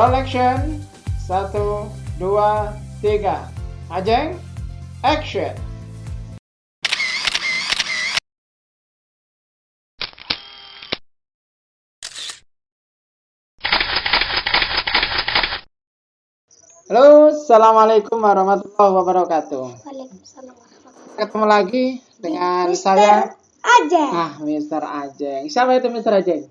Roll 0.00 0.16
action. 0.16 0.80
Satu, 1.20 1.84
dua, 2.16 2.72
tiga. 3.04 3.52
Ajeng, 3.92 4.32
action. 5.04 5.52
Halo, 16.88 17.28
assalamualaikum 17.36 18.24
warahmatullahi 18.24 18.92
wabarakatuh. 19.04 19.84
Waalaikumsalam 19.84 20.56
Ketemu 21.20 21.44
lagi 21.44 21.84
dengan 22.16 22.72
Mister 22.72 22.96
saya. 22.96 23.36
Ajeng. 23.60 24.10
Ah, 24.16 24.32
Mister 24.40 24.80
Ajeng. 24.80 25.44
Siapa 25.52 25.76
itu 25.76 25.92
Mister 25.92 26.16
Ajeng? 26.16 26.48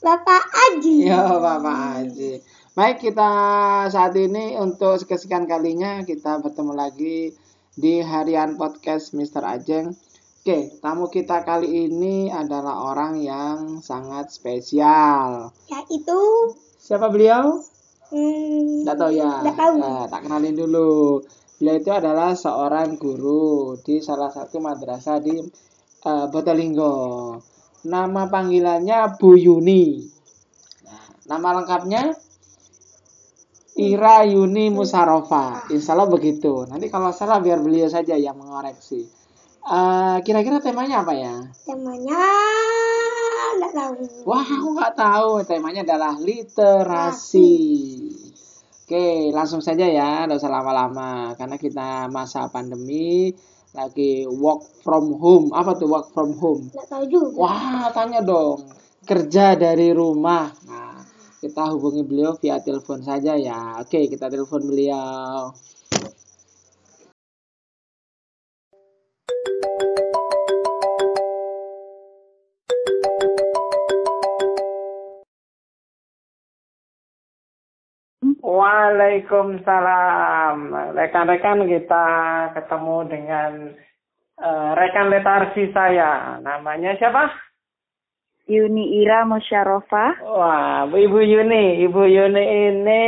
Bapak 0.00 0.40
Aji. 0.72 1.04
Ya, 1.04 1.20
Bapak 1.36 2.00
Aji. 2.00 2.40
Baik, 2.72 3.04
kita 3.04 3.32
saat 3.92 4.16
ini 4.16 4.56
untuk 4.56 4.96
kesekian 5.04 5.44
kalinya 5.44 6.00
kita 6.08 6.40
bertemu 6.40 6.72
lagi 6.72 7.28
di 7.76 8.00
harian 8.00 8.56
podcast 8.56 9.12
Mister 9.12 9.44
Ajeng. 9.44 9.92
Oke, 10.40 10.80
tamu 10.80 11.12
kita 11.12 11.44
kali 11.44 11.68
ini 11.68 12.32
adalah 12.32 12.80
orang 12.88 13.20
yang 13.20 13.84
sangat 13.84 14.32
spesial. 14.32 15.52
Yaitu 15.68 16.20
Siapa 16.80 17.12
beliau? 17.12 17.60
hmm, 18.08 18.88
Tidak 18.88 18.96
tahu 18.96 19.12
ya. 19.20 19.44
Nggak 19.44 19.58
tahu. 19.60 19.76
Eh, 19.76 20.04
tak 20.08 20.20
kenalin 20.24 20.56
dulu. 20.56 21.20
Beliau 21.60 21.76
itu 21.76 21.90
adalah 21.92 22.32
seorang 22.32 22.96
guru 22.96 23.76
di 23.84 24.00
salah 24.00 24.32
satu 24.32 24.64
madrasah 24.64 25.20
di 25.20 25.44
eh, 26.08 26.26
Botalinggo. 26.32 27.36
Nama 27.84 28.22
panggilannya 28.32 29.20
Bu 29.20 29.36
Yuni. 29.36 30.08
Nah, 30.88 31.04
nama 31.28 31.60
lengkapnya 31.60 32.31
Ira 33.90 34.22
Yuni 34.22 34.70
Musarofa. 34.70 35.66
Insya 35.68 35.98
Allah 35.98 36.06
begitu. 36.06 36.62
Nanti 36.70 36.86
kalau 36.86 37.10
salah 37.10 37.42
biar 37.42 37.58
beliau 37.58 37.90
saja 37.90 38.14
yang 38.14 38.38
mengoreksi. 38.38 39.02
Eh, 39.62 40.16
Kira-kira 40.22 40.58
temanya 40.58 41.02
apa 41.02 41.14
ya? 41.14 41.34
temanya 41.62 42.22
nggak 43.52 43.72
tahu. 43.74 43.94
Wah, 44.26 44.42
aku 44.42 44.68
nggak 44.74 44.94
tahu. 44.94 45.30
Temanya 45.44 45.82
adalah 45.86 46.14
literasi. 46.18 47.54
Oke, 48.82 49.30
langsung 49.32 49.62
saja 49.62 49.86
ya, 49.86 50.26
nggak 50.26 50.36
usah 50.42 50.52
lama-lama. 50.52 51.32
Karena 51.38 51.56
kita 51.56 52.10
masa 52.10 52.50
pandemi, 52.50 53.30
lagi 53.72 54.26
work 54.26 54.82
from 54.82 55.16
home. 55.16 55.46
Apa 55.54 55.78
tuh 55.78 55.88
work 55.88 56.10
from 56.12 56.34
home? 56.36 56.68
Nggak 56.74 56.88
tahu 56.90 57.04
juga. 57.08 57.38
Wah, 57.38 57.86
tanya 57.94 58.20
dong. 58.20 58.66
Kerja 59.02 59.54
dari 59.54 59.94
rumah. 59.94 60.50
Nah, 60.66 60.91
kita 61.42 61.74
hubungi 61.74 62.06
beliau 62.06 62.38
via 62.38 62.62
telepon 62.62 63.02
saja 63.02 63.34
ya. 63.34 63.82
Oke, 63.82 64.06
kita 64.06 64.30
telepon 64.30 64.62
beliau. 64.62 65.50
Waalaikumsalam. 78.38 80.70
Rekan-rekan 80.94 81.66
kita 81.66 82.06
ketemu 82.54 82.96
dengan 83.10 83.74
eh, 84.38 84.70
rekan 84.78 85.10
letarsi 85.10 85.74
saya. 85.74 86.38
Namanya 86.38 86.94
siapa? 87.02 87.51
Yuni 88.50 88.98
Ira 88.98 89.22
Musyarofa. 89.22 90.18
Wah, 90.26 90.90
Ibu 90.90 91.18
Yuni. 91.22 91.86
Ibu 91.86 92.02
Yuni 92.10 92.42
ini 92.42 93.02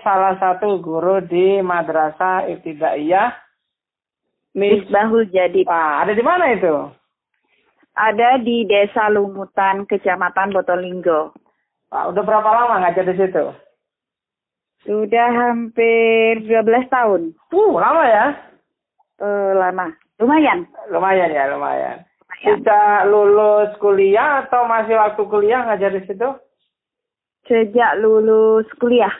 salah 0.00 0.40
satu 0.40 0.80
guru 0.80 1.20
di 1.20 1.60
Madrasah 1.60 2.48
Ibtidaiyah. 2.48 3.30
Mis 4.56 4.80
Misbahul 4.82 5.28
Jadi. 5.28 5.68
Wah, 5.68 6.02
ada 6.02 6.16
di 6.16 6.24
mana 6.24 6.56
itu? 6.56 6.88
Ada 7.92 8.40
di 8.40 8.64
Desa 8.64 9.12
Lumutan, 9.12 9.84
Kecamatan 9.84 10.56
Botolinggo. 10.56 11.36
Wah, 11.92 12.08
udah 12.08 12.22
berapa 12.24 12.48
lama 12.48 12.80
ngajar 12.80 13.04
di 13.04 13.14
situ? 13.20 13.44
Sudah 14.88 15.28
hampir 15.36 16.48
12 16.48 16.88
tahun. 16.88 17.36
Uh, 17.52 17.76
lama 17.76 18.02
ya? 18.08 18.26
Eh, 19.18 19.52
lama. 19.52 19.92
Lumayan. 20.16 20.64
Lumayan 20.88 21.34
ya, 21.34 21.50
lumayan. 21.50 22.07
Lumayan. 22.38 22.62
Sejak 22.62 22.98
lulus 23.10 23.70
kuliah 23.82 24.46
atau 24.46 24.62
masih 24.70 24.94
waktu 24.94 25.22
kuliah 25.26 25.66
ngajar 25.66 25.90
di 25.90 26.02
situ? 26.06 26.28
Sejak 27.50 27.98
lulus 27.98 28.66
kuliah. 28.78 29.12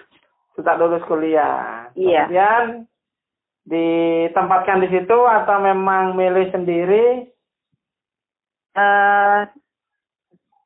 Sejak 0.54 0.78
lulus 0.78 1.02
kuliah. 1.10 1.90
Iya. 1.98 2.30
Kemudian 2.30 2.64
ditempatkan 3.68 4.78
di 4.86 4.88
situ 4.94 5.18
atau 5.18 5.56
memang 5.58 6.14
milih 6.14 6.46
sendiri? 6.54 7.26
Eh, 8.78 9.40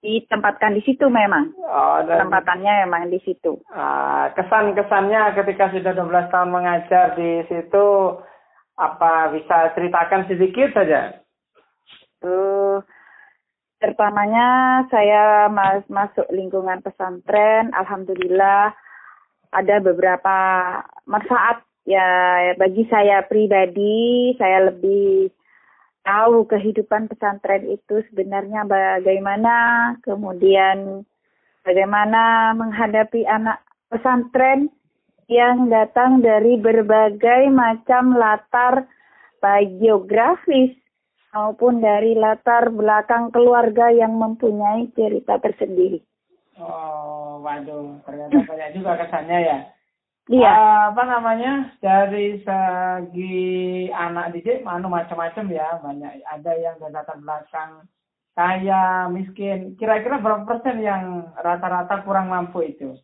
ditempatkan 0.03 0.77
di 0.77 0.83
situ 0.85 1.07
memang. 1.09 1.55
Oh, 1.63 2.03
dan 2.05 2.27
Tempatannya 2.27 2.85
memang 2.85 3.09
di 3.09 3.23
situ. 3.23 3.63
ah, 3.73 4.29
kesan-kesannya 4.35 5.39
ketika 5.39 5.71
sudah 5.73 5.93
12 5.95 6.29
tahun 6.29 6.51
mengajar 6.51 7.17
di 7.17 7.47
situ 7.49 8.19
apa 8.77 9.31
bisa 9.33 9.73
ceritakan 9.79 10.27
sedikit 10.27 10.75
saja? 10.75 11.22
Eh, 12.23 12.79
pertamanya 13.83 14.47
saya 14.95 15.51
mas 15.51 15.83
masuk 15.91 16.27
lingkungan 16.31 16.79
pesantren. 16.87 17.75
Alhamdulillah 17.75 18.71
ada 19.51 19.77
beberapa 19.83 20.37
manfaat 21.05 21.67
ya 21.83 22.07
bagi 22.55 22.87
saya 22.87 23.27
pribadi. 23.27 24.39
Saya 24.39 24.71
lebih 24.71 25.35
tahu 26.07 26.47
kehidupan 26.47 27.11
pesantren 27.11 27.67
itu 27.67 28.07
sebenarnya 28.11 28.67
bagaimana, 28.71 29.55
kemudian 30.07 31.03
bagaimana 31.67 32.55
menghadapi 32.55 33.27
anak 33.27 33.63
pesantren 33.91 34.71
yang 35.27 35.71
datang 35.71 36.23
dari 36.23 36.59
berbagai 36.59 37.51
macam 37.51 38.15
latar 38.15 38.87
baik 39.43 39.79
geografis 39.83 40.82
maupun 41.33 41.81
dari 41.81 42.13
latar 42.13 42.69
belakang 42.69 43.33
keluarga 43.33 43.89
yang 43.89 44.15
mempunyai 44.15 44.93
cerita 44.93 45.41
tersendiri. 45.41 46.05
Oh, 46.61 47.41
waduh, 47.41 47.99
ternyata 48.05 48.45
banyak 48.53 48.71
juga 48.77 49.01
kesannya 49.01 49.39
ya. 49.41 49.59
Iya, 50.31 50.53
Ah, 50.55 50.83
apa 50.95 51.03
namanya 51.03 51.75
dari 51.83 52.39
segi 52.47 53.91
anak 53.91 54.31
didik 54.31 54.63
anu 54.63 54.87
macam-macam 54.87 55.51
ya 55.51 55.83
banyak 55.83 56.23
ada 56.23 56.53
yang 56.63 56.79
dari 56.79 56.95
latar 56.95 57.19
belakang 57.19 57.83
kaya 58.39 59.11
miskin 59.11 59.75
kira-kira 59.75 60.23
berapa 60.23 60.47
persen 60.47 60.79
yang 60.79 61.27
rata-rata 61.35 62.07
kurang 62.07 62.31
mampu 62.31 62.63
itu 62.63 62.95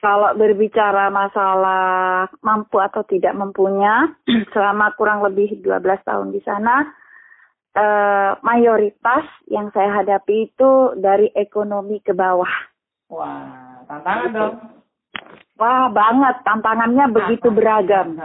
kalau 0.00 0.32
berbicara 0.32 1.12
masalah 1.12 2.24
mampu 2.40 2.80
atau 2.80 3.04
tidak 3.04 3.36
mampunya, 3.36 4.08
selama 4.56 4.96
kurang 4.96 5.20
lebih 5.20 5.60
12 5.60 6.08
tahun 6.08 6.32
di 6.32 6.40
sana, 6.40 6.88
eh, 7.72 8.30
mayoritas 8.40 9.24
yang 9.46 9.70
saya 9.70 9.90
hadapi 9.96 10.48
itu 10.48 10.70
dari 10.96 11.30
ekonomi 11.32 12.00
ke 12.00 12.10
bawah. 12.10 12.50
wah 13.06 13.80
tantangan 13.86 14.30
dong 14.32 14.54
Wah, 15.60 15.92
banget. 15.92 16.40
Tantangannya 16.40 17.12
begitu 17.12 17.52
beragam. 17.52 18.16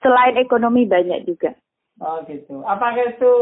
Selain 0.00 0.32
ekonomi 0.34 0.88
banyak 0.88 1.28
juga. 1.28 1.52
oh 2.00 2.24
gitu 2.24 2.64
apakah 2.64 3.04
itu 3.04 3.34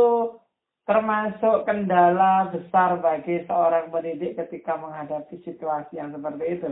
termasuk 0.82 1.62
kendala 1.62 2.50
besar 2.50 2.98
bagi 2.98 3.46
seorang 3.46 3.90
pendidik 3.90 4.34
ketika 4.34 4.74
menghadapi 4.74 5.38
situasi 5.42 5.94
yang 5.94 6.10
seperti 6.10 6.56
itu 6.56 6.70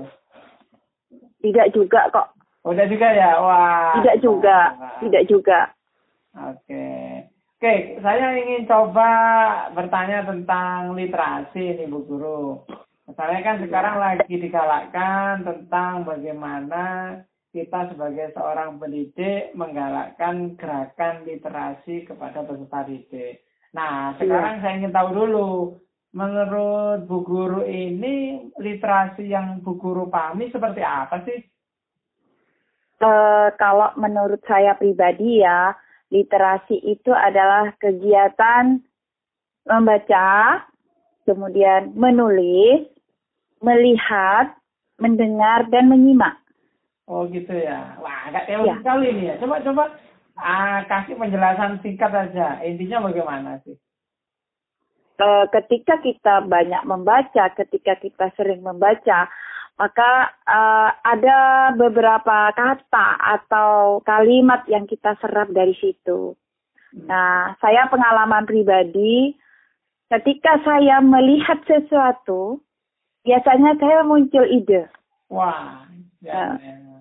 Tidak 1.39 1.71
juga 1.71 2.09
kok. 2.11 2.35
udah 2.65 2.87
juga 2.89 3.09
ya 3.11 3.31
wah 3.39 3.95
Tidak 4.01 4.17
juga. 4.19 4.59
Tidak 5.05 5.25
juga. 5.29 5.71
Oke. 6.35 6.87
Oke, 7.65 7.97
saya 8.05 8.37
ingin 8.45 8.69
coba 8.69 9.09
bertanya 9.73 10.21
tentang 10.29 10.93
literasi 10.93 11.81
nih 11.81 11.89
Bu 11.89 12.05
Guru. 12.05 12.61
Misalnya 13.09 13.41
kan 13.41 13.57
sekarang 13.65 13.97
lagi 14.05 14.37
digalakkan 14.37 15.49
tentang 15.49 16.05
bagaimana 16.05 16.85
kita 17.57 17.89
sebagai 17.89 18.37
seorang 18.37 18.77
pendidik 18.77 19.57
menggalakkan 19.57 20.61
gerakan 20.61 21.25
literasi 21.25 22.05
kepada 22.05 22.45
peserta 22.45 22.85
didik. 22.85 23.41
Nah, 23.73 24.13
sekarang 24.21 24.61
saya 24.61 24.85
ingin 24.85 24.93
tahu 24.93 25.25
dulu, 25.25 25.81
menurut 26.13 27.09
Bu 27.09 27.25
Guru 27.25 27.65
ini 27.65 28.45
literasi 28.61 29.25
yang 29.25 29.65
Bu 29.65 29.81
Guru 29.81 30.13
pahami 30.13 30.53
seperti 30.53 30.85
apa 30.85 31.17
sih? 31.25 31.41
Eh, 33.01 33.49
kalau 33.57 33.89
menurut 33.97 34.45
saya 34.45 34.77
pribadi 34.77 35.41
ya, 35.41 35.73
literasi 36.13 36.81
itu 36.85 37.11
adalah 37.13 37.73
kegiatan 37.81 38.81
membaca, 39.65 40.61
kemudian 41.25 41.97
menulis, 41.97 42.85
melihat, 43.65 44.53
mendengar 45.01 45.65
dan 45.73 45.89
menyimak. 45.89 46.37
Oh 47.05 47.29
gitu 47.29 47.53
ya. 47.53 47.97
Wah, 48.01 48.29
agak 48.29 48.49
teori 48.49 48.69
Ya. 48.69 48.77
sekali 48.81 49.07
nih 49.13 49.27
ya. 49.33 49.35
Coba 49.41 49.61
coba 49.61 49.85
ah, 50.41 50.81
kasih 50.89 51.17
penjelasan 51.21 51.81
singkat 51.85 52.13
aja. 52.13 52.61
Intinya 52.65 53.09
bagaimana 53.09 53.61
sih? 53.65 53.77
Eh, 55.15 55.47
ketika 55.55 56.03
kita 56.03 56.43
banyak 56.43 56.83
membaca, 56.91 57.47
ketika 57.55 57.95
kita 58.03 58.35
sering 58.35 58.67
membaca, 58.67 59.31
maka 59.75 60.31
eh, 60.47 60.91
ada 61.03 61.39
beberapa 61.75 62.55
kata 62.55 63.09
atau 63.39 63.99
kalimat 64.07 64.63
yang 64.71 64.87
kita 64.87 65.19
serap 65.19 65.51
dari 65.51 65.75
situ. 65.79 66.39
Nah, 66.95 67.59
saya 67.59 67.91
pengalaman 67.91 68.47
pribadi, 68.47 69.35
ketika 70.15 70.63
saya 70.63 71.03
melihat 71.03 71.59
sesuatu, 71.67 72.63
biasanya 73.27 73.75
saya 73.83 74.07
muncul 74.07 74.47
ide. 74.47 74.87
Wah, 75.27 75.83
ya, 76.23 76.55
Ya. 76.55 76.79
ya. 76.79 76.95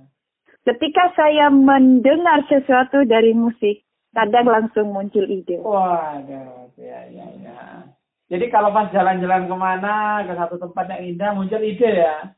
Ketika 0.64 1.12
saya 1.14 1.52
mendengar 1.52 2.42
sesuatu 2.48 3.04
dari 3.04 3.36
musik, 3.36 3.84
kadang 4.16 4.48
langsung 4.48 4.90
muncul 4.96 5.28
ide. 5.28 5.60
Waduh, 5.60 6.72
ya, 6.80 7.00
ya, 7.12 7.28
ya. 7.38 7.60
Jadi 8.32 8.50
kalau 8.50 8.74
pas 8.74 8.90
jalan-jalan 8.90 9.46
ke 9.46 9.56
mana 9.60 10.24
ke 10.26 10.34
satu 10.34 10.56
tempat 10.58 10.90
yang 10.90 11.02
indah 11.14 11.30
muncul 11.38 11.62
ide 11.62 12.02
ya. 12.02 12.34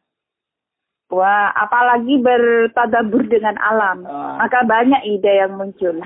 Wah, 1.14 1.54
apalagi 1.54 2.18
bertadabur 2.18 3.30
dengan 3.30 3.54
alam, 3.62 4.02
Wah. 4.10 4.42
maka 4.42 4.66
banyak 4.66 5.06
ide 5.06 5.38
yang 5.38 5.54
muncul. 5.54 6.02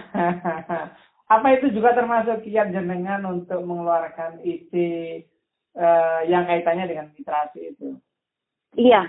Apa 1.33 1.47
itu 1.55 1.71
juga 1.71 1.95
termasuk 1.95 2.43
kiat 2.43 2.75
jenengan 2.75 3.23
untuk 3.23 3.63
mengeluarkan 3.63 4.43
ide 4.43 5.23
eh, 5.77 6.19
yang 6.27 6.43
kaitannya 6.43 6.89
dengan 6.89 7.07
literasi 7.15 7.59
itu? 7.71 7.95
Iya, 8.75 9.07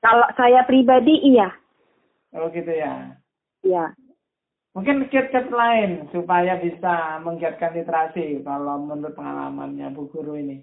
kalau 0.00 0.24
saya 0.40 0.64
pribadi 0.64 1.20
iya, 1.36 1.52
Oh 2.36 2.48
gitu 2.52 2.68
ya. 2.68 3.16
iya. 3.64 3.92
Mungkin 4.76 5.08
kiat-kiat 5.08 5.48
lain 5.48 6.04
supaya 6.12 6.60
bisa 6.60 7.16
menggiatkan 7.24 7.72
literasi 7.72 8.44
kalau 8.44 8.84
menurut 8.84 9.16
pengalamannya 9.16 9.88
Bu 9.96 10.12
Guru 10.12 10.36
ini. 10.36 10.60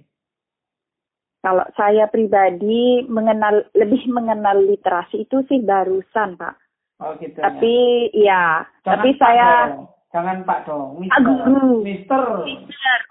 Kalau 1.44 1.68
saya 1.76 2.08
pribadi 2.08 3.04
mengenal 3.12 3.68
lebih 3.76 4.08
mengenal 4.08 4.64
literasi 4.64 5.28
itu 5.28 5.44
sih 5.52 5.60
barusan, 5.60 6.40
Pak. 6.40 6.56
Oh 7.04 7.12
gitu 7.20 7.36
Tapi 7.36 7.76
ya. 8.16 8.16
iya, 8.16 8.44
tapi 8.80 9.12
Pak 9.12 9.20
saya 9.20 9.50
dong. 9.76 9.92
Jangan 10.16 10.38
Pak 10.48 10.60
dong. 10.70 11.04
Ah, 11.12 11.20
Mister. 11.20 11.20
Guru. 11.28 11.84
Mister. 11.84 12.24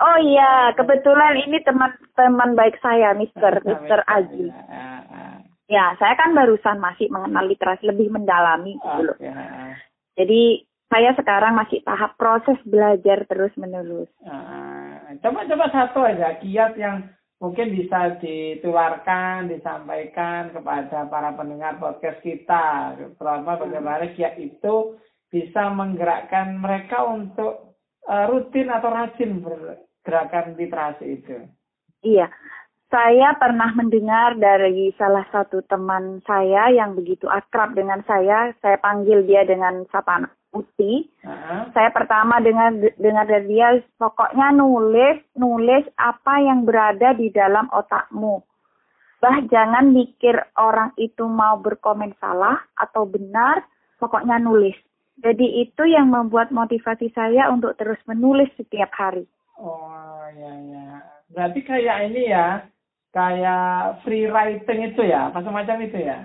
Oh 0.00 0.16
iya, 0.22 0.72
kebetulan 0.72 1.44
ini 1.44 1.60
teman-teman 1.60 2.56
baik 2.56 2.80
saya, 2.80 3.12
Mister, 3.12 3.60
Mister 3.68 4.00
Aji. 4.08 4.48
Ya, 4.48 4.64
ya, 4.64 4.86
ya. 5.12 5.28
Ya, 5.68 5.84
saya 6.00 6.16
kan 6.16 6.32
barusan 6.32 6.80
masih 6.80 7.12
mengenal 7.12 7.48
literasi 7.48 7.84
lebih 7.84 8.08
mendalami 8.12 8.80
gitu 8.80 9.00
loh. 9.12 9.16
Oke, 9.18 9.28
ya. 9.28 9.76
Jadi 10.16 10.64
saya 10.92 11.16
sekarang 11.16 11.56
masih 11.56 11.80
tahap 11.84 12.16
proses 12.20 12.56
belajar 12.64 13.24
terus 13.28 13.52
menerus. 13.60 14.08
Ah, 14.24 15.12
Coba-coba 15.20 15.68
satu 15.68 16.00
aja 16.04 16.40
kiat 16.40 16.76
yang 16.80 17.12
mungkin 17.42 17.74
bisa 17.74 18.22
ditularkan, 18.22 19.50
disampaikan 19.50 20.54
kepada 20.54 21.10
para 21.10 21.34
pendengar 21.34 21.82
podcast 21.82 22.22
kita. 22.22 22.94
Terutama 23.18 23.58
bagaimana 23.58 24.14
kiat 24.14 24.38
itu 24.38 24.94
bisa 25.26 25.66
menggerakkan 25.74 26.62
mereka 26.62 27.02
untuk 27.02 27.74
eh, 28.06 28.24
rutin 28.30 28.70
atau 28.70 28.94
rajin 28.94 29.42
bergerakan 29.42 30.54
literasi 30.54 31.04
itu. 31.18 31.42
Iya, 32.06 32.30
saya 32.94 33.34
pernah 33.40 33.74
mendengar 33.74 34.38
dari 34.38 34.94
salah 34.94 35.26
satu 35.34 35.66
teman 35.66 36.22
saya 36.22 36.70
yang 36.70 36.94
begitu 36.94 37.26
akrab 37.26 37.74
dengan 37.74 38.06
saya. 38.06 38.54
Saya 38.62 38.78
panggil 38.78 39.26
dia 39.26 39.42
dengan 39.42 39.82
sapaan 39.90 40.30
Uti. 40.52 41.08
Ah, 41.24 41.72
Saya 41.72 41.88
pertama 41.96 42.36
dengar 42.44 42.76
dengar 43.00 43.24
dari 43.24 43.56
dia, 43.56 43.80
pokoknya 43.96 44.52
nulis 44.52 45.24
nulis 45.32 45.88
apa 45.96 46.44
yang 46.44 46.68
berada 46.68 47.16
di 47.16 47.32
dalam 47.32 47.72
otakmu. 47.72 48.44
Bah, 49.22 49.38
jangan 49.48 49.94
mikir 49.94 50.34
orang 50.60 50.92
itu 51.00 51.24
mau 51.24 51.56
berkomen 51.56 52.12
salah 52.20 52.58
atau 52.76 53.08
benar, 53.08 53.64
pokoknya 53.96 54.36
nulis. 54.42 54.76
Jadi 55.22 55.62
itu 55.62 55.86
yang 55.86 56.10
membuat 56.10 56.50
motivasi 56.50 57.08
saya 57.14 57.48
untuk 57.48 57.78
terus 57.78 58.00
menulis 58.04 58.50
setiap 58.58 58.90
hari. 58.92 59.24
Oh 59.56 60.26
ya 60.36 60.52
ya. 60.68 60.88
Berarti 61.32 61.60
kayak 61.64 62.12
ini 62.12 62.28
ya, 62.28 62.66
kayak 63.14 64.02
free 64.04 64.28
writing 64.28 64.90
itu 64.92 65.00
ya, 65.06 65.30
apa 65.32 65.40
semacam 65.40 65.76
itu 65.86 65.98
ya? 66.02 66.18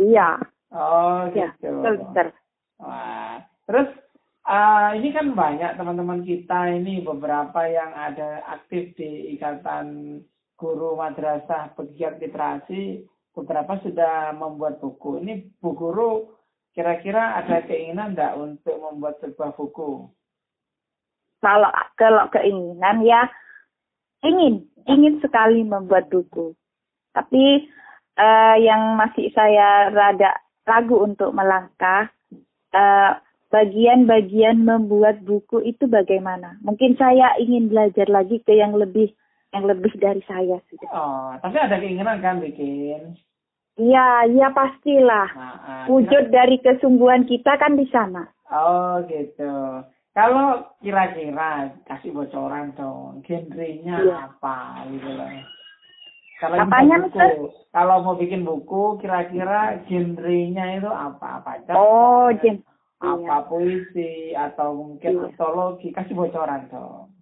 Iya, 0.00 0.30
Oh 0.74 1.30
ya, 1.30 1.54
gitu. 1.62 1.70
betul, 1.78 1.94
betul. 2.02 2.28
Terus 3.66 3.88
ah, 4.46 4.94
ini 4.94 5.10
kan 5.10 5.34
banyak 5.34 5.74
teman-teman 5.74 6.22
kita 6.22 6.70
ini 6.70 7.02
beberapa 7.02 7.66
yang 7.66 7.90
ada 7.92 8.46
aktif 8.46 8.94
di 8.94 9.34
ikatan 9.34 10.18
guru 10.56 10.96
madrasah 10.96 11.76
pegiat 11.76 12.22
literasi, 12.22 13.04
beberapa 13.36 13.76
sudah 13.84 14.32
membuat 14.32 14.80
buku. 14.80 15.20
Ini 15.20 15.60
Bu 15.60 15.76
Guru 15.76 16.32
kira-kira 16.72 17.36
ada 17.36 17.60
keinginan 17.68 18.16
enggak 18.16 18.36
untuk 18.40 18.76
membuat 18.80 19.20
sebuah 19.20 19.52
buku? 19.52 20.08
Kalau 21.44 21.70
kalau 22.00 22.24
keinginan 22.32 23.04
ya 23.04 23.28
ingin 24.24 24.64
ingin 24.88 25.20
sekali 25.20 25.60
membuat 25.60 26.08
buku. 26.08 26.56
Tapi 27.12 27.68
eh, 28.16 28.56
yang 28.64 28.96
masih 28.96 29.28
saya 29.36 29.92
rada 29.92 30.32
ragu 30.64 31.04
untuk 31.04 31.36
melangkah 31.36 32.08
eh, 32.72 33.12
bagian-bagian 33.56 34.60
membuat 34.60 35.24
buku 35.24 35.64
itu 35.64 35.88
bagaimana? 35.88 36.60
Mungkin 36.60 37.00
saya 37.00 37.32
ingin 37.40 37.72
belajar 37.72 38.04
lagi 38.12 38.44
ke 38.44 38.52
yang 38.52 38.76
lebih 38.76 39.16
yang 39.56 39.64
lebih 39.64 39.96
dari 39.96 40.20
saya 40.28 40.60
sudah. 40.68 40.90
Oh, 40.92 41.32
tapi 41.40 41.56
ada 41.56 41.80
keinginan 41.80 42.20
kan 42.20 42.44
bikin? 42.44 43.16
Iya, 43.80 44.28
iya 44.28 44.48
pastilah. 44.52 45.28
Nah, 45.32 45.56
ah, 45.64 45.84
Wujud 45.88 46.28
dari 46.28 46.60
kesungguhan 46.60 47.24
kita 47.24 47.56
kan 47.56 47.80
di 47.80 47.88
sana. 47.88 48.28
Oh 48.52 49.00
gitu. 49.08 49.84
Kalau 50.16 50.64
kira-kira 50.80 51.76
kasih 51.84 52.12
bocoran 52.12 52.72
dong, 52.72 53.20
genrenya 53.24 54.00
Iya. 54.00 54.16
apa 54.32 54.84
gitu 54.92 55.08
loh. 55.12 55.28
Kalau 56.36 56.56
Apanya, 56.60 57.00
mau 57.00 57.08
buku, 57.08 57.48
kalau 57.72 57.96
mau 58.04 58.16
bikin 58.16 58.44
buku, 58.44 59.00
kira-kira 59.00 59.80
genrenya 59.88 60.76
itu 60.76 60.88
apa? 60.88 61.40
Apa 61.40 61.60
aja? 61.60 61.72
Oh, 61.76 62.28
Jen. 62.44 62.60
Apa 62.96 63.44
puisi 63.52 64.32
atau 64.32 64.72
mungkin 64.72 65.12
Iya. 65.20 65.24
antologi? 65.28 65.92
Kasih 65.92 66.16
bocoran 66.16 66.64
dong. 66.72 67.12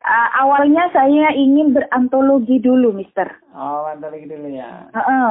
Ah, 0.00 0.46
awalnya 0.46 0.88
saya 0.94 1.34
ingin 1.36 1.76
berantologi 1.76 2.56
dulu, 2.56 2.94
Mister. 2.94 3.28
Oh, 3.52 3.84
antologi 3.84 4.30
dulu 4.30 4.48
ya. 4.48 4.88
Heeh. 4.94 5.30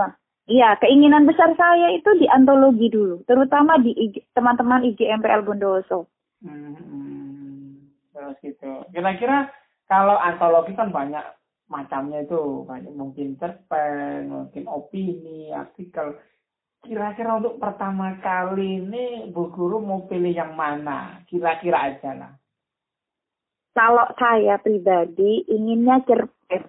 Iya, 0.49 0.81
keinginan 0.81 1.29
besar 1.29 1.53
saya 1.53 1.93
itu 1.93 2.09
di 2.17 2.25
antologi 2.25 2.89
dulu, 2.89 3.21
terutama 3.29 3.77
di 3.77 3.93
IG 3.93 4.33
teman-teman 4.33 4.81
IGMPL 4.81 5.45
Bondowoso. 5.45 6.09
Hmm, 6.41 7.93
terus 8.09 8.33
gitu. 8.41 8.81
Kira-kira 8.89 9.53
kalau 9.85 10.17
antologi 10.17 10.73
kan 10.73 10.89
banyak 10.89 11.21
macamnya 11.69 12.25
itu, 12.25 12.65
banyak 12.65 12.89
mungkin 12.97 13.37
cerpen, 13.37 14.33
mungkin 14.33 14.65
opini, 14.65 15.53
artikel. 15.53 16.17
Kira-kira 16.79 17.35
untuk 17.37 17.59
pertama 17.59 18.15
kali 18.23 18.79
ini 18.79 19.27
Bu 19.29 19.51
Guru 19.51 19.83
mau 19.83 20.07
pilih 20.07 20.31
yang 20.31 20.55
mana? 20.55 21.19
Kira-kira 21.27 21.91
aja 21.91 22.15
lah. 22.15 22.31
Kalau 23.75 24.07
saya 24.15 24.57
pribadi 24.59 25.43
inginnya 25.47 25.99
cerpen. 26.07 26.63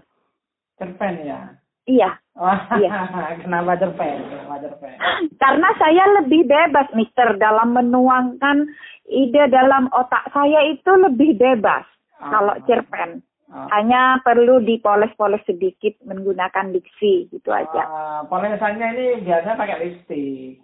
Cerpen 0.76 1.14
ya. 1.24 1.40
Iya, 1.88 2.10
Wah, 2.38 2.70
Iya. 2.78 2.90
kenapa 3.42 3.74
cerpen? 3.76 4.18
Kenapa 4.30 4.56
cerpen? 4.62 4.94
karena 5.36 5.68
saya 5.76 6.04
lebih 6.22 6.46
bebas, 6.46 6.88
Mister, 6.94 7.34
dalam 7.36 7.74
menuangkan 7.74 8.68
ide 9.10 9.44
dalam 9.50 9.90
otak 9.90 10.30
saya 10.30 10.64
itu 10.70 10.90
lebih 11.00 11.36
bebas. 11.36 11.82
Kalau 12.20 12.52
cerpen, 12.68 13.24
Ah. 13.50 13.66
hanya 13.74 14.22
perlu 14.22 14.62
dipoles-poles 14.62 15.42
sedikit 15.42 15.98
menggunakan 16.06 16.70
diksi, 16.70 17.26
gitu 17.34 17.50
aja. 17.50 17.82
Ah, 17.82 18.22
polesannya 18.30 18.86
ini 18.94 19.06
biasanya 19.26 19.58
pakai 19.58 19.76
lipstick. 19.82 20.62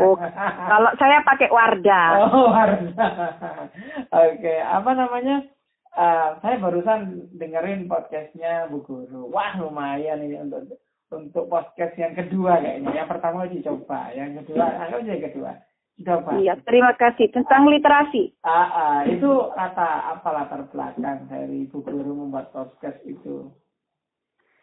Oh, 0.00 0.16
Kalau 0.16 0.90
saya 0.96 1.20
pakai 1.22 1.52
Wardah. 1.52 2.08
Oh, 2.32 2.48
Warna. 2.50 3.06
Oke, 4.10 4.54
apa 4.58 4.90
namanya? 4.96 5.44
Eh, 5.94 6.28
saya 6.42 6.58
barusan 6.58 7.30
dengerin 7.38 7.86
podcastnya 7.86 8.66
Bu 8.66 8.82
Guru. 8.82 9.30
Wah, 9.30 9.54
lumayan 9.54 10.26
ini 10.26 10.42
untuk 10.42 10.82
untuk 11.14 11.46
podcast 11.46 11.94
yang 11.94 12.18
kedua 12.18 12.58
kayaknya. 12.58 12.90
Yang 12.90 13.08
pertama 13.14 13.46
dicoba, 13.46 14.10
yang 14.10 14.34
kedua, 14.42 14.64
anggap 14.82 15.06
aja 15.06 15.10
yang 15.14 15.24
kedua. 15.30 15.52
Coba. 16.02 16.42
Iya, 16.42 16.58
terima 16.66 16.90
kasih. 16.98 17.30
Tentang 17.30 17.70
literasi. 17.70 18.34
Ah, 18.42 18.66
ah, 18.66 18.98
itu 19.06 19.30
kata 19.54 20.18
apa 20.18 20.28
latar 20.34 20.62
belakang 20.74 21.30
dari 21.30 21.70
Bu 21.70 21.86
Guru 21.86 22.26
membuat 22.26 22.50
podcast 22.50 22.98
itu? 23.06 23.46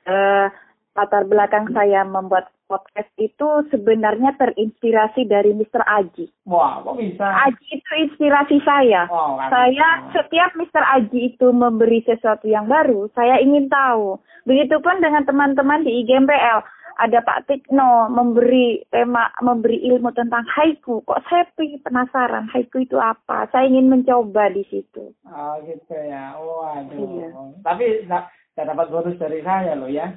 Eh, 0.04 0.48
latar 0.92 1.24
belakang 1.24 1.72
saya 1.72 2.04
membuat 2.04 2.52
podcast 2.68 3.12
itu 3.16 3.48
sebenarnya 3.68 4.36
terinspirasi 4.40 5.28
dari 5.28 5.52
Mr. 5.56 5.84
Aji. 5.84 6.32
Wah, 6.48 6.80
kok 6.84 6.96
bisa? 7.00 7.24
Aji 7.24 7.68
itu 7.80 7.92
inspirasi 8.08 8.64
saya. 8.64 9.08
Wow, 9.08 9.40
kan. 9.40 9.50
Saya 9.52 9.88
setiap 10.16 10.52
Mr. 10.56 10.84
Aji 11.00 11.36
itu 11.36 11.48
memberi 11.52 12.00
sesuatu 12.08 12.48
yang 12.48 12.72
baru, 12.72 13.12
saya 13.12 13.40
ingin 13.44 13.72
tahu. 13.72 14.20
Begitupun 14.48 15.04
dengan 15.04 15.28
teman-teman 15.28 15.84
di 15.84 16.04
IGMPL. 16.04 16.60
Ada 17.00 17.24
Pak 17.24 17.48
Tikno 17.48 18.12
memberi 18.12 18.84
tema, 18.92 19.32
memberi 19.40 19.80
ilmu 19.88 20.12
tentang 20.12 20.44
haiku. 20.48 21.00
Kok 21.08 21.22
saya 21.30 21.48
penasaran 21.56 22.52
haiku 22.52 22.84
itu 22.84 23.00
apa? 23.00 23.48
Saya 23.54 23.70
ingin 23.72 23.88
mencoba 23.88 24.52
di 24.52 24.68
situ. 24.68 25.16
Oh 25.28 25.56
gitu 25.64 25.96
ya. 25.96 26.36
Waduh. 26.36 26.98
Iya. 27.00 27.30
Tapi 27.64 27.86
nggak 28.08 28.68
dapat 28.68 28.88
bonus 28.92 29.18
dari 29.18 29.40
saya 29.46 29.78
loh 29.80 29.88
ya. 29.88 30.12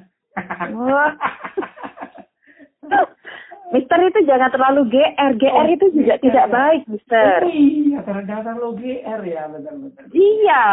Mister 3.73 3.97
itu 3.97 4.19
jangan 4.29 4.53
terlalu 4.53 4.93
GR. 4.93 5.31
GR 5.41 5.67
itu 5.73 5.85
juga 5.95 6.15
GR. 6.21 6.23
tidak 6.29 6.47
baik, 6.53 6.81
Mister. 6.85 7.41
Oh, 7.41 7.49
iya, 7.49 7.99
ternyata 8.05 8.53
lo 8.53 8.77
GR 8.77 9.21
ya, 9.25 9.49
betul-betul. 9.49 10.05
Iya. 10.13 10.65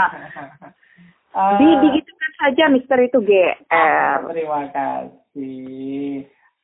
Di 1.57 1.69
digitukan 1.81 2.33
saja 2.37 2.65
Mister 2.69 2.99
itu 3.01 3.19
GR. 3.25 4.19
Terima 4.29 4.69
kasih. 4.69 5.22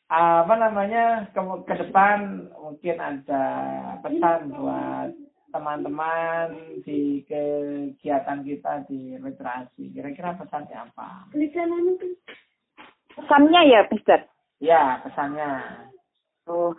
Apa 0.08 0.54
namanya 0.56 1.28
ke, 1.36 1.40
ke 1.68 1.74
depan 1.84 2.48
mungkin 2.56 2.96
ada 2.96 3.44
pesan 4.00 4.52
buat 4.56 5.12
teman-teman 5.48 6.80
di 6.84 7.24
kegiatan 7.24 8.44
kita 8.44 8.84
di 8.88 9.16
literasi. 9.16 9.92
Kira-kira 9.92 10.36
pesannya 10.36 10.76
apa? 10.76 11.28
Pesannya 13.16 13.60
ya, 13.68 13.80
Mister. 13.88 14.20
Ya, 14.60 15.00
pesannya. 15.04 15.50
Oh, 16.48 16.72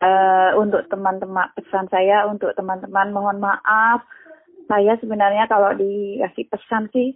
eh, 0.00 0.50
untuk 0.56 0.88
teman-teman 0.88 1.52
pesan 1.52 1.88
saya 1.92 2.24
untuk 2.24 2.56
teman-teman 2.56 3.12
mohon 3.12 3.36
maaf 3.36 4.00
saya 4.64 4.96
sebenarnya 4.96 5.44
kalau 5.50 5.76
dikasih 5.76 6.48
pesan 6.48 6.88
sih 6.94 7.12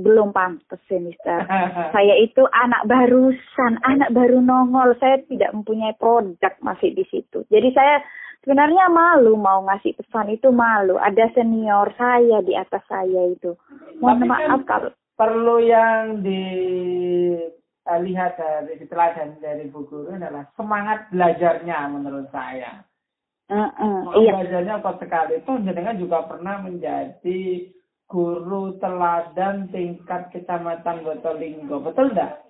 belum 0.00 0.32
pantas 0.32 0.80
sih 0.88 0.96
Mister. 0.96 1.44
saya 1.94 2.16
itu 2.16 2.40
anak 2.48 2.88
barusan, 2.88 3.76
anak 3.84 4.08
baru 4.16 4.40
nongol. 4.40 4.96
Saya 4.96 5.20
tidak 5.28 5.52
mempunyai 5.52 5.92
produk 6.00 6.56
masih 6.64 6.96
di 6.96 7.04
situ. 7.12 7.44
Jadi 7.52 7.68
saya 7.76 8.00
sebenarnya 8.40 8.88
malu 8.88 9.36
mau 9.36 9.60
ngasih 9.68 9.92
pesan 10.00 10.32
itu 10.32 10.48
malu. 10.48 10.96
Ada 10.96 11.28
senior 11.36 11.92
saya 12.00 12.40
di 12.40 12.56
atas 12.56 12.80
saya 12.88 13.28
itu. 13.30 13.52
Mohon 14.00 14.16
Tapi 14.16 14.24
kan- 14.24 14.32
maaf 14.32 14.60
kalau 14.64 14.90
perlu 15.12 15.60
yang 15.60 16.24
dilihat 16.24 17.52
dari 18.40 18.88
teladan 18.88 19.36
dari 19.38 19.68
Bu 19.68 19.84
Guru 19.86 20.08
adalah 20.08 20.48
semangat 20.56 21.12
belajarnya 21.12 21.92
menurut 21.92 22.32
saya. 22.32 22.80
Mm-mm, 23.52 24.08
Semangat 24.08 24.24
iya. 24.24 24.32
belajarnya 24.32 24.80
kuat 24.80 24.96
sekali. 24.96 25.44
Itu 25.44 25.52
jenengan 25.60 26.00
juga 26.00 26.24
pernah 26.24 26.64
menjadi 26.64 27.68
guru 28.12 28.76
teladan 28.76 29.72
tingkat 29.72 30.28
kecamatan 30.28 31.00
Botolinggo. 31.00 31.80
Betul 31.80 32.12
enggak? 32.12 32.44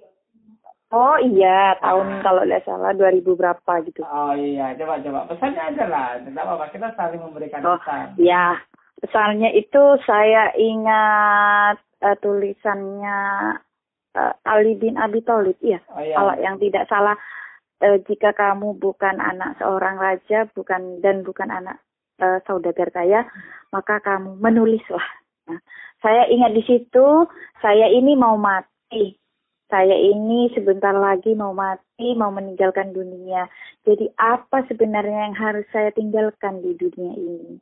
Oh 0.93 1.17
iya, 1.17 1.73
tahun 1.81 2.21
kalau 2.21 2.45
tidak 2.45 2.69
salah 2.69 2.93
2000 2.93 3.25
berapa 3.25 3.73
gitu. 3.89 4.05
Oh 4.05 4.37
iya, 4.37 4.77
coba 4.77 5.01
coba. 5.01 5.25
Pesannya 5.31 5.63
aja 5.73 5.85
lah. 5.89 6.21
Tidak 6.21 6.37
apa-apa, 6.37 6.69
kita 6.69 6.93
saling 6.99 7.23
memberikan 7.23 7.65
Oh, 7.65 7.81
pesan. 7.81 8.13
ya. 8.21 8.61
Pesannya 9.01 9.57
itu 9.57 9.83
saya 10.05 10.53
ingat 10.53 11.81
eh, 12.05 12.17
tulisannya 12.21 13.19
eh, 14.21 14.35
Ali 14.45 14.77
bin 14.77 15.01
Abi 15.01 15.25
Thalib, 15.25 15.57
iya. 15.65 15.81
Oh 15.97 16.03
iya. 16.05 16.13
Kalau 16.21 16.35
yang 16.37 16.61
tidak 16.61 16.85
salah, 16.93 17.17
eh, 17.81 17.97
jika 18.05 18.37
kamu 18.37 18.77
bukan 18.77 19.17
anak 19.17 19.57
seorang 19.57 19.97
raja, 19.97 20.45
bukan 20.53 21.01
dan 21.01 21.25
bukan 21.25 21.49
anak 21.49 21.81
eh, 22.21 22.37
saudagar 22.45 22.93
kaya, 22.93 23.25
maka 23.73 23.97
kamu 24.05 24.37
menulislah. 24.37 25.22
Nah, 25.49 25.61
saya 26.03 26.27
ingat 26.31 26.53
di 26.55 26.63
situ, 26.67 27.07
saya 27.59 27.91
ini 27.91 28.15
mau 28.15 28.39
mati. 28.39 29.19
Saya 29.73 29.97
ini 29.97 30.53
sebentar 30.53 30.93
lagi 30.93 31.33
mau 31.33 31.57
mati, 31.57 32.13
mau 32.13 32.29
meninggalkan 32.29 32.93
dunia. 32.93 33.49
Jadi 33.89 34.05
apa 34.21 34.69
sebenarnya 34.69 35.33
yang 35.33 35.37
harus 35.39 35.65
saya 35.73 35.89
tinggalkan 35.97 36.61
di 36.61 36.77
dunia 36.77 37.13
ini? 37.17 37.57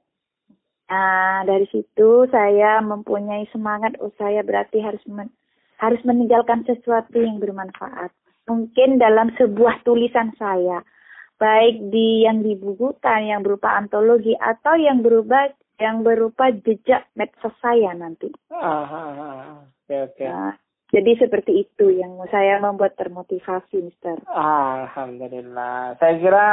Nah, 0.90 1.46
dari 1.46 1.70
situ 1.70 2.26
saya 2.34 2.82
mempunyai 2.82 3.46
semangat, 3.54 3.94
oh 4.02 4.10
saya 4.18 4.42
berarti 4.42 4.82
harus 4.82 5.00
men- 5.06 5.30
harus 5.78 6.02
meninggalkan 6.02 6.66
sesuatu 6.66 7.14
yang 7.14 7.38
bermanfaat. 7.38 8.10
Mungkin 8.50 8.99
dalam 8.99 9.30
sebuah 9.38 9.87
tulisan 9.87 10.34
saya, 10.34 10.82
baik 11.38 11.94
di 11.94 12.26
yang 12.26 12.42
dibukukan 12.42 13.22
yang 13.22 13.46
berupa 13.46 13.78
antologi 13.78 14.34
atau 14.37 14.75
yang 14.75 15.00
berupa 15.00 15.54
yang 15.80 16.04
berupa 16.04 16.52
jejak 16.52 17.08
medsos 17.16 17.56
saya 17.58 17.96
nanti. 17.96 18.28
Ah, 18.52 18.84
ah, 18.84 19.10
ah. 19.16 19.58
Oke, 19.64 19.96
oke. 20.12 20.25
Nah, 20.28 20.54
jadi 20.92 21.16
seperti 21.16 21.64
itu 21.64 21.88
yang 21.96 22.20
saya 22.28 22.60
membuat 22.60 22.94
termotivasi, 23.00 23.80
Mister. 23.80 24.20
Alhamdulillah. 24.28 25.96
Saya 25.96 26.14
kira 26.20 26.46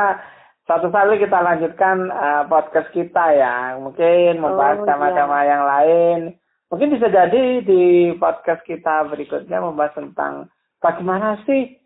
suatu 0.64 0.88
kali 0.90 1.20
kita 1.20 1.38
lanjutkan 1.44 2.08
eh, 2.08 2.44
podcast 2.48 2.90
kita 2.96 3.26
ya. 3.36 3.76
Mungkin 3.78 4.40
membahas 4.40 4.82
Oh, 4.82 4.88
tema-tema 4.88 5.40
yang 5.44 5.64
lain. 5.68 6.20
Mungkin 6.68 6.92
bisa 6.96 7.08
jadi 7.08 7.64
di 7.64 8.12
podcast 8.20 8.64
kita 8.64 9.08
berikutnya 9.08 9.64
membahas 9.64 9.96
tentang 9.96 10.52
bagaimana 10.84 11.40
sih 11.48 11.80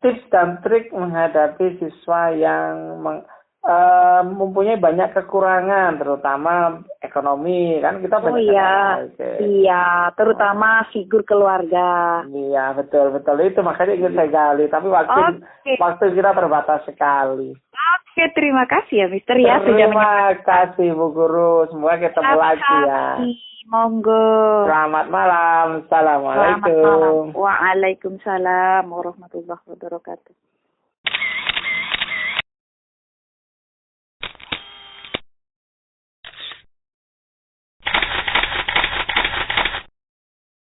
tips 0.00 0.24
dan 0.32 0.58
trik 0.64 0.88
menghadapi 0.90 1.76
siswa 1.78 2.32
yang 2.32 2.98
meng- 2.98 3.28
eh, 3.62 4.20
mempunyai 4.26 4.78
banyak 4.78 5.14
kekurangan, 5.14 5.98
terutama 6.02 6.82
ekonomi 6.98 7.78
kan 7.78 8.02
kita 8.02 8.18
Oh 8.18 8.24
banyak 8.30 8.50
iya, 8.50 8.74
Oke. 9.06 9.30
iya, 9.42 9.84
terutama 10.18 10.86
figur 10.90 11.22
keluarga. 11.22 12.22
Iya 12.26 12.74
betul 12.74 13.14
betul 13.14 13.38
itu 13.42 13.62
makanya 13.62 13.94
ingin 13.94 14.14
saya 14.18 14.28
gali 14.30 14.66
tapi 14.66 14.86
waktu 14.90 15.42
Oke. 15.42 15.72
waktu 15.78 16.04
kita 16.14 16.30
terbatas 16.34 16.80
sekali. 16.86 17.54
Oke, 18.12 18.28
terima 18.36 18.68
kasih 18.68 18.96
ya, 19.02 19.06
Mister 19.08 19.40
ya 19.40 19.56
sudah 19.64 19.88
Terima 19.88 20.36
kasih 20.44 20.92
Bu 20.92 21.16
Guru 21.16 21.64
semoga 21.72 21.96
ketemu 21.96 22.34
lagi 22.36 22.74
ya. 22.84 23.06
Monggo. 23.72 24.66
Selamat 24.68 25.06
malam, 25.08 25.86
Selamat 25.88 26.20
malam. 26.20 26.60
assalamualaikum. 26.60 27.32
Waalaikumsalam 27.32 28.84
warahmatullahi 28.90 29.64
wabarakatuh. 29.64 30.51